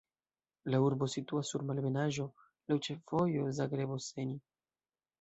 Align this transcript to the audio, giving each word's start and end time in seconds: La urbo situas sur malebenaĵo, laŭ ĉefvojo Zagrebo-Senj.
La 0.73 0.79
urbo 0.85 1.07
situas 1.15 1.51
sur 1.53 1.65
malebenaĵo, 1.69 2.27
laŭ 2.73 2.81
ĉefvojo 2.89 3.49
Zagrebo-Senj. 3.63 4.39